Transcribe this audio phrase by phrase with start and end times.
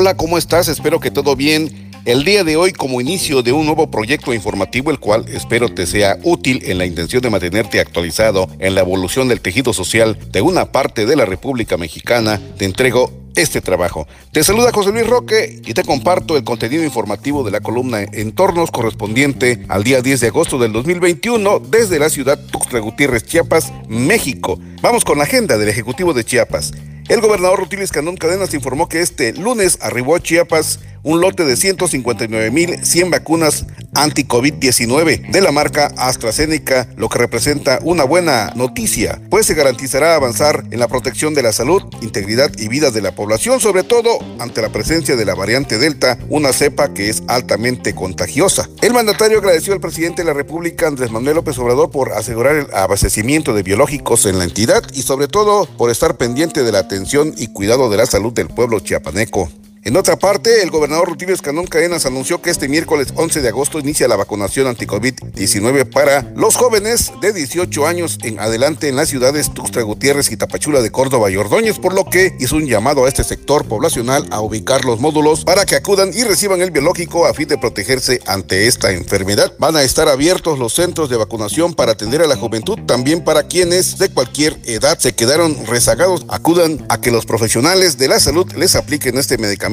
[0.00, 0.68] Hola, ¿cómo estás?
[0.68, 1.90] Espero que todo bien.
[2.06, 5.86] El día de hoy como inicio de un nuevo proyecto informativo, el cual espero te
[5.86, 10.40] sea útil en la intención de mantenerte actualizado en la evolución del tejido social de
[10.40, 14.08] una parte de la República Mexicana, te entrego este trabajo.
[14.32, 18.70] Te saluda José Luis Roque y te comparto el contenido informativo de la columna Entornos
[18.70, 24.58] correspondiente al día 10 de agosto del 2021 desde la ciudad Tuxtla Gutiérrez, Chiapas, México.
[24.80, 26.72] Vamos con la agenda del Ejecutivo de Chiapas.
[27.10, 31.54] El gobernador Rutiles Canón Cadenas informó que este lunes arribó a Chiapas un lote de
[31.54, 39.54] 159.100 vacunas anti-COVID-19 de la marca AstraZeneca, lo que representa una buena noticia, pues se
[39.54, 43.82] garantizará avanzar en la protección de la salud, integridad y vida de la población, sobre
[43.82, 48.68] todo ante la presencia de la variante Delta, una cepa que es altamente contagiosa.
[48.82, 52.66] El mandatario agradeció al presidente de la República, Andrés Manuel López Obrador, por asegurar el
[52.74, 57.34] abastecimiento de biológicos en la entidad y sobre todo por estar pendiente de la atención
[57.36, 59.50] y cuidado de la salud del pueblo chiapaneco.
[59.82, 63.78] En otra parte, el gobernador Rutilio Escanón Cadenas anunció que este miércoles 11 de agosto
[63.78, 69.54] inicia la vacunación anti-COVID-19 para los jóvenes de 18 años en adelante en las ciudades
[69.54, 73.08] Tuxtla Gutiérrez y Tapachula de Córdoba y Ordóñez, por lo que hizo un llamado a
[73.08, 77.32] este sector poblacional a ubicar los módulos para que acudan y reciban el biológico a
[77.32, 79.54] fin de protegerse ante esta enfermedad.
[79.58, 83.44] Van a estar abiertos los centros de vacunación para atender a la juventud, también para
[83.44, 88.46] quienes de cualquier edad se quedaron rezagados, acudan a que los profesionales de la salud
[88.52, 89.69] les apliquen este medicamento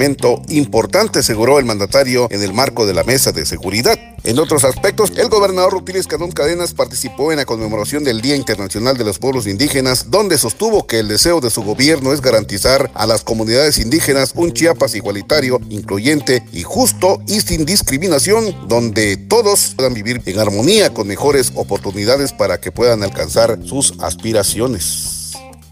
[0.50, 3.98] importante, aseguró el mandatario en el marco de la mesa de seguridad.
[4.24, 8.98] En otros aspectos, el gobernador Rutiles Canón Cadenas participó en la conmemoración del Día Internacional
[8.98, 13.06] de los Pueblos Indígenas, donde sostuvo que el deseo de su gobierno es garantizar a
[13.06, 19.94] las comunidades indígenas un Chiapas igualitario, incluyente y justo y sin discriminación, donde todos puedan
[19.94, 25.07] vivir en armonía con mejores oportunidades para que puedan alcanzar sus aspiraciones.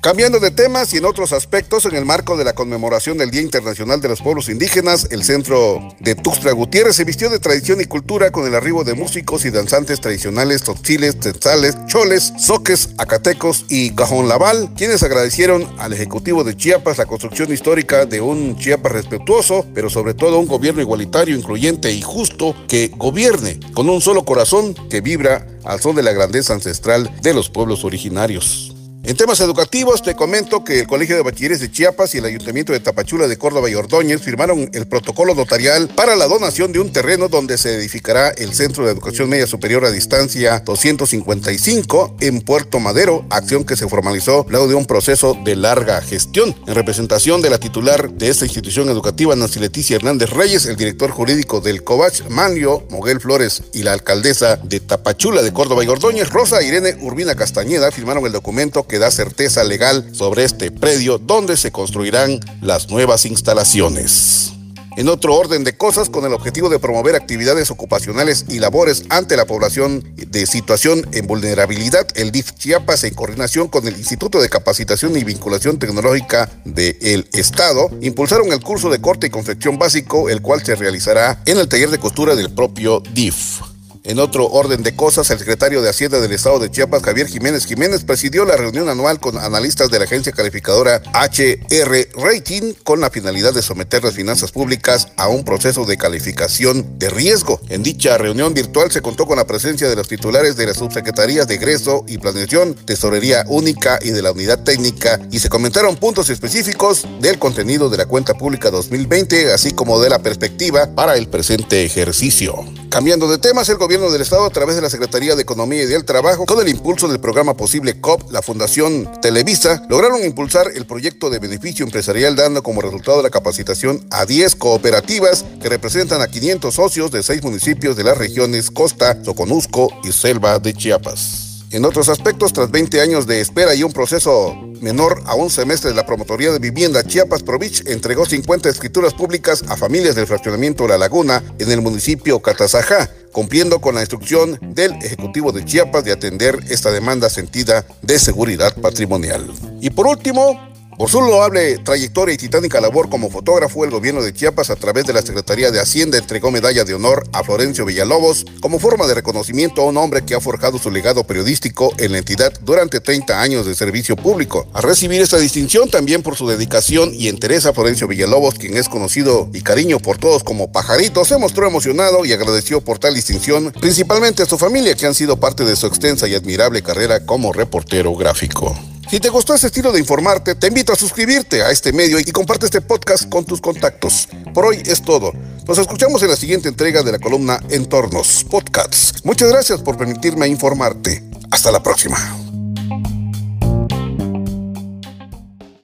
[0.06, 3.42] Cambiando de temas y en otros aspectos, en el marco de la conmemoración del Día
[3.42, 7.86] Internacional de los Pueblos Indígenas, el centro de Tuxtla Gutiérrez se vistió de tradición y
[7.86, 13.96] cultura con el arribo de músicos y danzantes tradicionales, totziles, tetzales, choles, soques, acatecos y
[13.96, 19.66] cajón laval, quienes agradecieron al Ejecutivo de Chiapas la construcción histórica de un Chiapas respetuoso,
[19.74, 24.76] pero sobre todo un gobierno igualitario, incluyente y justo que gobierne con un solo corazón
[24.88, 28.75] que vibra al son de la grandeza ancestral de los pueblos originarios.
[29.08, 32.74] En temas educativos, te comento que el Colegio de Bachilleres de Chiapas y el Ayuntamiento
[32.74, 36.92] de Tapachula de Córdoba y Ordóñez firmaron el protocolo notarial para la donación de un
[36.92, 42.80] terreno donde se edificará el Centro de Educación Media Superior a Distancia 255 en Puerto
[42.80, 46.56] Madero, acción que se formalizó luego de un proceso de larga gestión.
[46.66, 51.12] En representación de la titular de esta institución educativa, Nancy Leticia Hernández Reyes, el director
[51.12, 56.32] jurídico del COVACH, Manio Moguel Flores, y la alcaldesa de Tapachula de Córdoba y Ordóñez,
[56.32, 61.58] Rosa Irene Urbina Castañeda, firmaron el documento que da certeza legal sobre este predio donde
[61.58, 64.56] se construirán las nuevas instalaciones.
[64.98, 69.36] En otro orden de cosas, con el objetivo de promover actividades ocupacionales y labores ante
[69.36, 74.48] la población de situación en vulnerabilidad, el DIF Chiapas, en coordinación con el Instituto de
[74.48, 80.42] Capacitación y Vinculación Tecnológica del Estado, impulsaron el curso de corte y confección básico, el
[80.42, 83.75] cual se realizará en el taller de costura del propio DIF.
[84.06, 87.66] En otro orden de cosas, el secretario de Hacienda del Estado de Chiapas, Javier Jiménez
[87.66, 93.10] Jiménez, presidió la reunión anual con analistas de la agencia calificadora HR Rating con la
[93.10, 97.60] finalidad de someter las finanzas públicas a un proceso de calificación de riesgo.
[97.68, 101.48] En dicha reunión virtual se contó con la presencia de los titulares de las subsecretarías
[101.48, 106.30] de egreso y planeación, tesorería única y de la unidad técnica y se comentaron puntos
[106.30, 111.28] específicos del contenido de la cuenta pública 2020, así como de la perspectiva para el
[111.28, 112.64] presente ejercicio.
[112.96, 115.86] Cambiando de temas, el gobierno del Estado, a través de la Secretaría de Economía y
[115.86, 120.86] del Trabajo, con el impulso del programa Posible COP, la Fundación Televisa, lograron impulsar el
[120.86, 126.28] proyecto de beneficio empresarial, dando como resultado la capacitación a 10 cooperativas que representan a
[126.28, 131.64] 500 socios de seis municipios de las regiones Costa, Soconusco y Selva de Chiapas.
[131.72, 135.90] En otros aspectos, tras 20 años de espera y un proceso menor a un semestre
[135.90, 140.88] de la Promotoría de Vivienda Chiapas Provich entregó 50 escrituras públicas a familias del fraccionamiento
[140.88, 146.12] La Laguna en el municipio Catazajá, cumpliendo con la instrucción del Ejecutivo de Chiapas de
[146.12, 149.46] atender esta demanda sentida de seguridad patrimonial.
[149.82, 154.34] Y por último, por su loable trayectoria y titánica labor como fotógrafo, el gobierno de
[154.34, 158.46] Chiapas, a través de la Secretaría de Hacienda, entregó medalla de honor a Florencio Villalobos
[158.62, 162.20] como forma de reconocimiento a un hombre que ha forjado su legado periodístico en la
[162.20, 164.68] entidad durante 30 años de servicio público.
[164.74, 168.88] A recibir esta distinción también por su dedicación y interés a Florencio Villalobos, quien es
[168.88, 173.74] conocido y cariño por todos como Pajarito, se mostró emocionado y agradeció por tal distinción,
[173.82, 177.52] principalmente a su familia que han sido parte de su extensa y admirable carrera como
[177.52, 178.76] reportero gráfico.
[179.10, 182.32] Si te gustó este estilo de informarte, te invito a suscribirte a este medio y
[182.32, 184.28] comparte este podcast con tus contactos.
[184.54, 185.32] Por hoy es todo.
[185.68, 189.24] Nos escuchamos en la siguiente entrega de la columna Entornos Podcasts.
[189.24, 191.24] Muchas gracias por permitirme informarte.
[191.52, 192.45] Hasta la próxima.